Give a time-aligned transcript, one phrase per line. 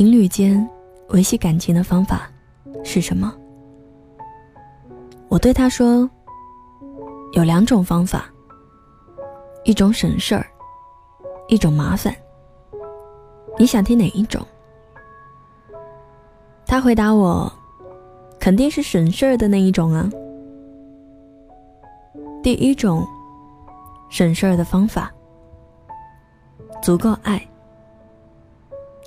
[0.00, 0.66] 情侣间
[1.08, 2.26] 维系感情的方法
[2.82, 3.36] 是什么？
[5.28, 6.08] 我对他说，
[7.34, 8.24] 有两种方法，
[9.62, 10.46] 一种省事儿，
[11.48, 12.16] 一种麻烦。
[13.58, 14.40] 你想听哪一种？
[16.64, 17.52] 他回答我，
[18.38, 20.08] 肯定是省事儿的那一种啊。
[22.42, 23.06] 第一种
[24.08, 25.12] 省事儿的方法，
[26.82, 27.46] 足够爱。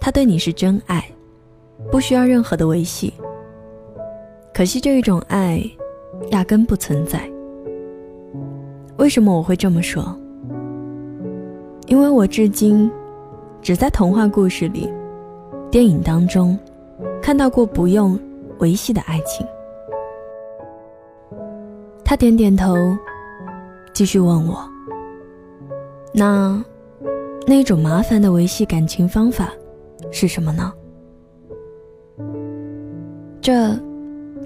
[0.03, 1.02] 他对你是真爱，
[1.89, 3.13] 不需要任何的维系。
[4.53, 5.63] 可惜这一种爱，
[6.31, 7.21] 压根不存在。
[8.97, 10.03] 为什么我会这么说？
[11.88, 12.91] 因为我至今
[13.61, 14.91] 只在童话故事里、
[15.71, 16.59] 电影当中
[17.22, 18.20] 看到过不用
[18.59, 19.47] 维系的爱情。
[22.03, 22.75] 他点点头，
[23.94, 24.70] 继续问我
[26.13, 26.61] ：“那
[27.47, 29.47] 那种麻烦的维系感情方法？”
[30.13, 30.72] 是什么呢？
[33.42, 33.75] 这，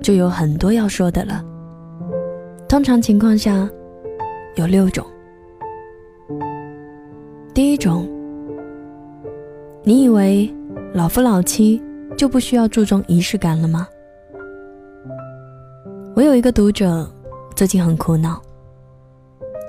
[0.02, 1.44] 就有很多要说的了。
[2.70, 3.70] 通常情况下，
[4.56, 5.06] 有六种。
[7.54, 8.08] 第一种，
[9.84, 10.50] 你以为
[10.94, 11.84] 老夫老妻
[12.18, 13.86] 就不需要注重仪式感了吗？
[16.16, 17.06] 我有一个读者，
[17.58, 18.42] 最近很苦恼，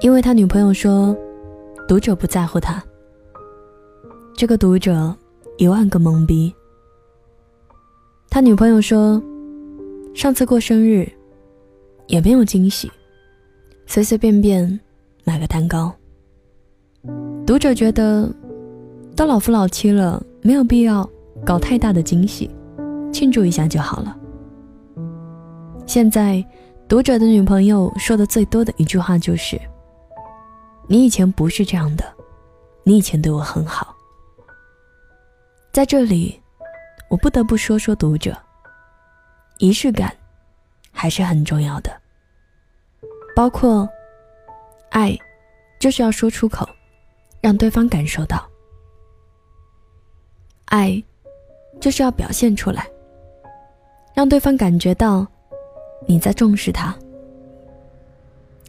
[0.01, 1.15] 因为他女朋友说，
[1.89, 2.81] 读者不在乎他。
[4.37, 5.13] 这个读者。
[5.59, 6.55] 一万个懵逼。
[8.31, 9.21] 他女朋友说
[10.15, 11.11] ：“上次过生日，
[12.07, 12.91] 也没有惊喜，
[13.85, 14.81] 随随便便
[15.25, 15.93] 买个蛋糕。”
[17.45, 18.33] 读者觉得，
[19.17, 21.09] 都老夫老妻了，没有必要
[21.45, 22.49] 搞太大的惊喜，
[23.13, 24.17] 庆祝一下就好了。
[25.87, 26.45] 现在，
[26.87, 29.61] 读者的女朋友说的最多的一句话就是
[30.87, 32.05] ：“你以前不是这样的，
[32.85, 33.97] 你以前对我很好。”
[35.73, 36.41] 在这里，
[37.09, 38.37] 我不得不说说读者。
[39.59, 40.15] 仪式感，
[40.93, 41.91] 还是很重要的。
[43.35, 43.89] 包括，
[44.91, 45.17] 爱，
[45.79, 46.69] 就是要说出口，
[47.41, 48.49] 让对方感受到。
[50.67, 51.03] 爱，
[51.81, 52.87] 就是要表现出来，
[54.15, 55.27] 让对方感觉到
[56.07, 56.95] 你在重视他。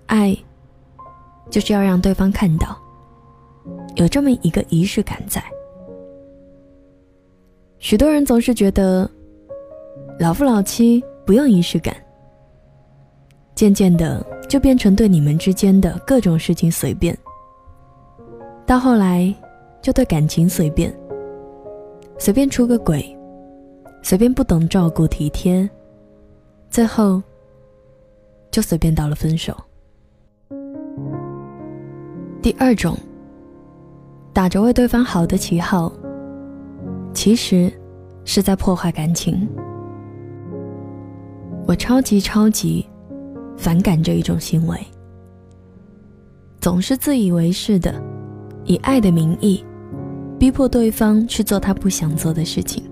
[0.06, 0.38] 爱，
[1.50, 2.80] 就是要让对方看到，
[3.96, 5.44] 有这么一个仪式感在。
[7.80, 9.10] 许多人总是觉得，
[10.20, 11.96] 老夫老妻不用仪式感。
[13.56, 17.18] 渐渐的，就变成对你们之间的各种事情随便。
[18.66, 19.34] 到后来，
[19.82, 20.94] 就对感情随便，
[22.18, 23.18] 随便出个轨，
[24.02, 25.68] 随便不懂照顾体贴，
[26.70, 27.22] 最后，
[28.52, 29.56] 就随便到了分手。
[32.42, 32.98] 第二种，
[34.34, 35.92] 打着为对方好的旗号。
[37.14, 37.72] 其实，
[38.24, 39.48] 是在破坏感情。
[41.68, 42.88] 我超级超级
[43.58, 44.80] 反感这一种行为。
[46.62, 47.94] 总是自以为是的，
[48.66, 49.64] 以爱的名义，
[50.38, 52.84] 逼迫对方去做他不想做的事情，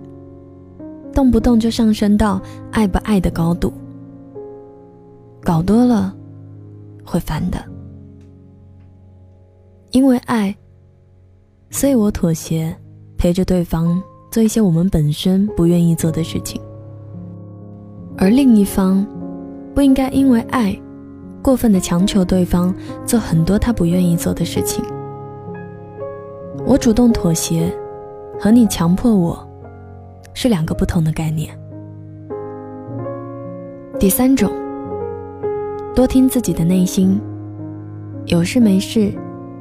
[1.14, 2.42] 动不动就上升到
[2.72, 3.74] 爱不爱的高度。
[5.42, 6.16] 搞多了，
[7.06, 7.58] 会烦的。
[9.92, 10.56] 因为爱，
[11.70, 12.76] 所以我妥协。
[13.18, 16.62] 陪着对方做一些我们本身不愿意做的事情，
[18.18, 19.06] 而另一方
[19.74, 20.80] 不应该因为爱
[21.42, 22.74] 过分的强求对方
[23.06, 24.84] 做很多他不愿意做的事情。
[26.66, 27.74] 我主动妥协
[28.40, 29.48] 和你强迫我
[30.34, 31.58] 是两个不同的概念。
[34.00, 34.52] 第三种，
[35.96, 37.20] 多听自己的内心，
[38.26, 39.12] 有事没事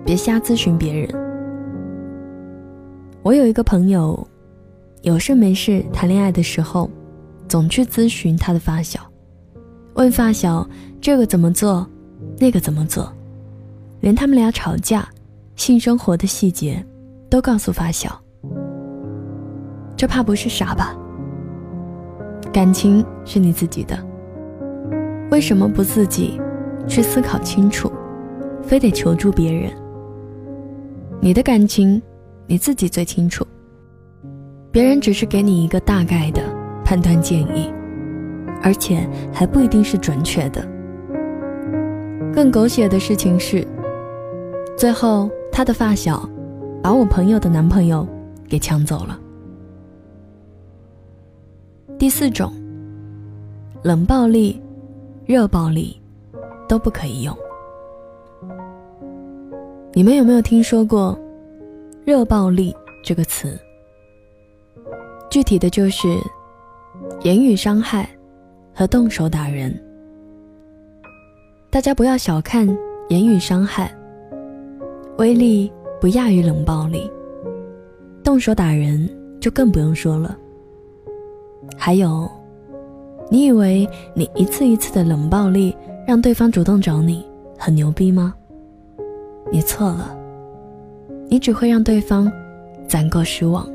[0.05, 1.25] 别瞎咨询别人。
[3.26, 4.25] 我有一个朋友，
[5.03, 6.88] 有事没事谈恋爱的时候，
[7.48, 9.00] 总去咨询他的发小，
[9.94, 10.64] 问发小
[11.00, 11.84] 这个怎么做，
[12.38, 13.12] 那个怎么做，
[13.98, 15.09] 连他们俩吵架、
[15.56, 16.81] 性生活的细节
[17.28, 18.17] 都告诉发小。
[19.96, 20.96] 这怕不是傻吧？
[22.52, 23.99] 感情是你自己的，
[25.32, 26.40] 为什么不自己
[26.87, 27.90] 去思考清楚，
[28.62, 29.72] 非得求助别人？
[31.20, 32.00] 你的感情。
[32.46, 33.44] 你自己最清楚，
[34.70, 36.43] 别人只是给你一个大概的
[36.84, 37.72] 判断建议，
[38.62, 40.66] 而且还不一定是准确的。
[42.32, 43.66] 更狗血的事情是，
[44.76, 46.28] 最后他的发小
[46.82, 48.06] 把我朋友的男朋友
[48.48, 49.19] 给抢走了。
[51.98, 52.52] 第四种，
[53.82, 54.62] 冷暴力、
[55.25, 56.00] 热暴力
[56.69, 57.37] 都不可以用。
[59.94, 61.19] 你们有没有听说过？
[62.06, 62.73] 热暴力
[63.03, 63.58] 这个词，
[65.29, 66.06] 具体的就是
[67.23, 68.08] 言语伤害
[68.73, 69.76] 和动手打人。
[71.69, 72.64] 大家不要小看
[73.08, 73.93] 言语伤害，
[75.19, 75.69] 威力
[76.00, 77.11] 不亚于冷暴力。
[78.23, 79.11] 动手打人
[79.41, 80.38] 就更不用说了。
[81.76, 82.31] 还有，
[83.29, 85.76] 你以为你一次一次的冷暴力
[86.06, 87.26] 让对方主动找你
[87.58, 88.32] 很牛逼吗？
[89.50, 90.17] 你错了，
[91.28, 92.31] 你只会让对方
[92.88, 93.69] 攒够失望。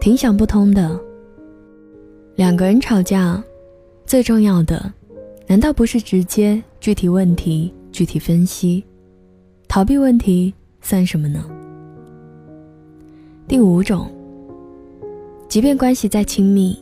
[0.00, 0.98] 挺想不通的，
[2.34, 3.42] 两个人吵架，
[4.04, 4.92] 最重要的
[5.46, 8.84] 难道不是直接具体问题具体分析？
[9.68, 11.44] 逃避问题算什么呢？
[13.48, 14.10] 第五种，
[15.48, 16.80] 即便关系再亲密，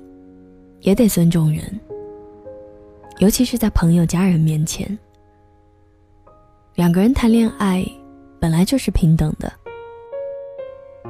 [0.80, 1.62] 也得尊重人，
[3.18, 4.98] 尤其是在朋友、家人面前。
[6.74, 7.86] 两个人谈恋爱，
[8.44, 9.50] 本来就是平等的。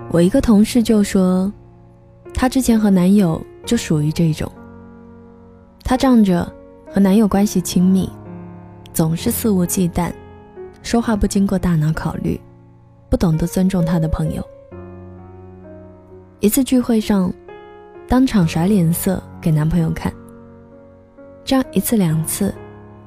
[0.08, 1.52] 我一个同事就说，
[2.32, 4.48] 她之前和男友就属于这种。
[5.82, 6.48] 她仗着
[6.88, 8.08] 和男友关系亲密，
[8.92, 10.12] 总是肆无忌惮，
[10.80, 12.40] 说话不经过大脑考虑，
[13.10, 14.48] 不懂得尊重她的朋友。
[16.38, 17.34] 一次聚会上，
[18.06, 20.12] 当场甩脸色给男朋友看。
[21.44, 22.54] 这样一次两次，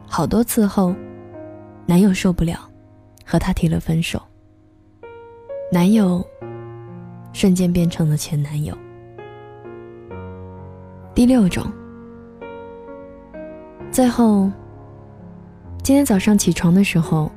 [0.06, 0.94] 好多次后，
[1.86, 2.67] 男友受不了，
[3.28, 4.22] 和他提了分手。
[5.70, 6.26] 男友
[7.34, 8.76] 瞬间变成了前男友。
[11.14, 11.66] 第六种，
[13.92, 14.50] 最后，
[15.84, 17.30] 今天早上起床的时候，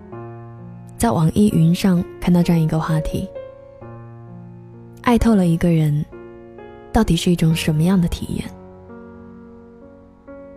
[0.97, 3.29] 在网易云上看到这样一个话题。
[5.03, 6.05] 爱透了一个人，
[6.93, 8.49] 到底是一种什么样的体验？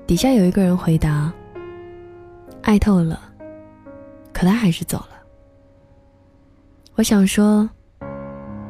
[0.06, 1.34] 底下有一个人回答
[2.62, 3.20] ：“爱透了，
[4.32, 5.10] 可他还是走了。”
[6.96, 7.68] 我想说，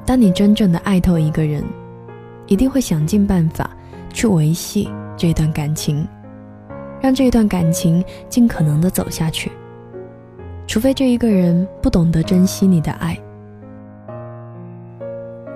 [0.06, 1.62] 当你真正的爱透一个人，
[2.48, 3.70] 一定会想尽办法
[4.14, 6.08] 去维系这段感情，
[7.02, 9.52] 让这段感情尽可能的走下去。
[10.66, 13.20] 除非这一个人不懂得珍惜你的爱。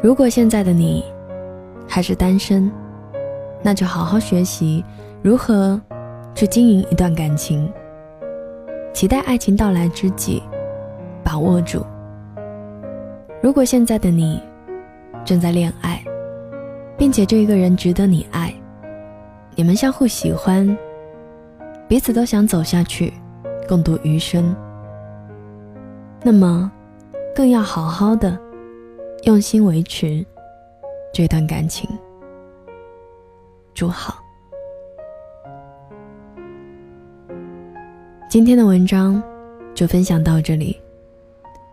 [0.04, 1.06] 如果现在的你
[1.88, 2.70] 还是单身，
[3.63, 4.84] 那就好好学习
[5.22, 5.81] 如何
[6.36, 7.72] 去经营一段感情。
[8.94, 10.44] 期待爱情到来之际，
[11.24, 11.81] 把握住。
[13.42, 14.42] 如果现在的你
[15.24, 16.04] 正在恋爱，
[16.98, 18.54] 并且这个人值得你爱，
[19.56, 20.78] 你们相互喜欢，
[21.88, 23.13] 彼此都想走下去，
[23.68, 24.56] 共度余生，
[26.24, 26.72] 那么
[27.36, 28.38] 更要好好的。
[29.24, 30.25] 用心维持
[31.13, 31.89] 这段感情，
[33.74, 34.19] 祝好。
[38.30, 39.22] 今天的文章
[39.74, 40.80] 就分享到这里。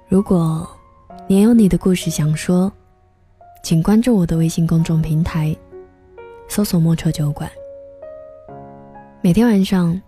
[0.08, 0.66] 如果
[1.28, 2.70] 也有你的故事想说，
[3.62, 5.56] 请关注我的微信公众平台，
[6.48, 7.50] 搜索“莫愁酒馆”。
[9.22, 10.00] 每天晚上，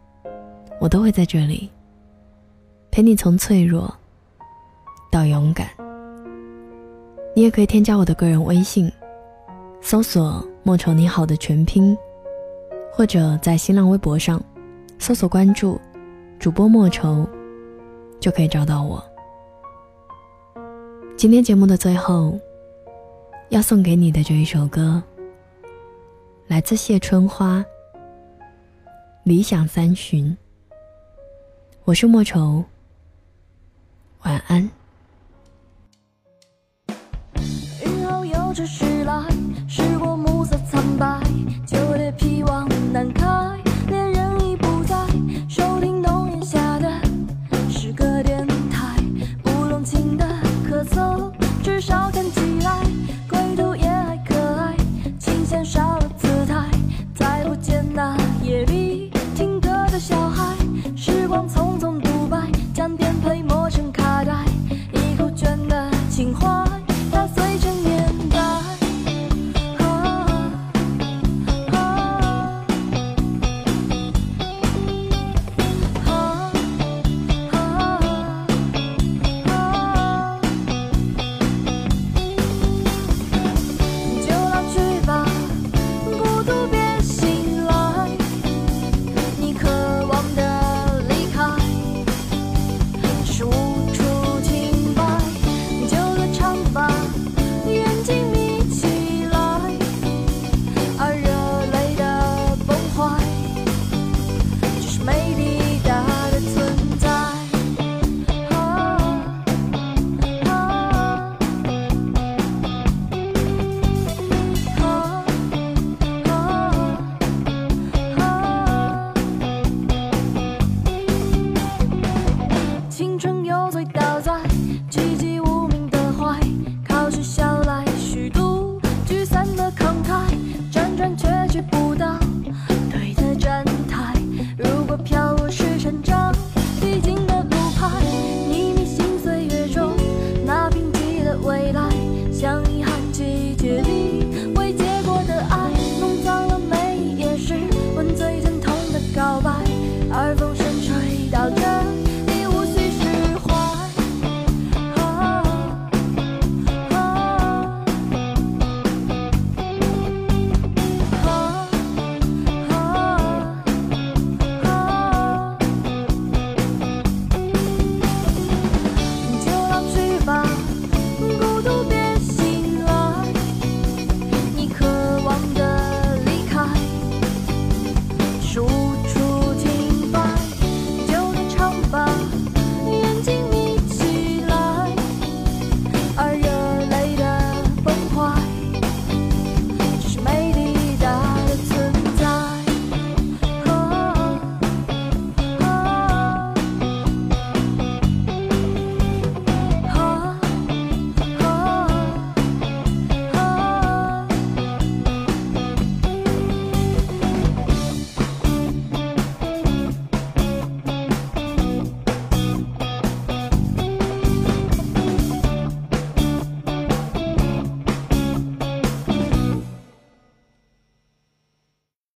[0.78, 1.70] 我都会在这里
[2.90, 3.92] 陪你从脆弱
[5.10, 5.66] 到勇敢。
[7.34, 8.92] 你也可以添加我的个人微信，
[9.80, 11.96] 搜索“莫愁你好”的全拼，
[12.92, 14.42] 或者在新浪微博上
[14.98, 15.80] 搜索关注
[16.38, 17.26] 主播莫愁，
[18.20, 19.02] 就可以找到我。
[21.16, 22.38] 今天节目的最后，
[23.48, 25.02] 要送给你的这一首歌，
[26.46, 27.60] 来自谢春花，
[29.22, 30.26] 《理想三旬》。
[31.84, 32.62] 我是莫愁，
[34.24, 34.70] 晚安。